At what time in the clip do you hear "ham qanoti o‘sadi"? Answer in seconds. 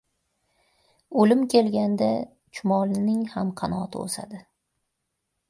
3.35-4.43